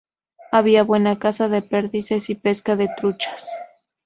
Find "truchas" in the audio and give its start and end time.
2.97-3.47